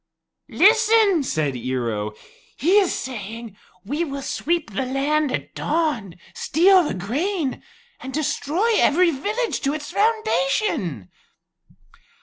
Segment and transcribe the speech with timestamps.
[0.49, 2.15] "Listen," said Ear o;
[2.57, 3.55] "he is saying,
[3.85, 7.61] 'We will sweep the land at dawn, steal the grain,
[7.99, 11.09] and destroy every village to its foundation.'"